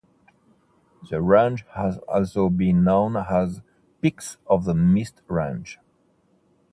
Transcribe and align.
The 1.11 1.21
range 1.21 1.63
has 1.75 1.99
also 2.07 2.49
been 2.49 2.83
known 2.83 3.15
as 3.15 3.61
Peaks 4.01 4.37
of 4.47 4.65
the 4.65 4.73
Mist 4.73 5.21
Range. 5.27 5.77